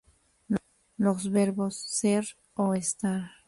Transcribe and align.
Los 0.97 1.29
verbos 1.31 1.75
"ser" 1.75 2.25
o 2.55 2.73
"estar". 2.73 3.29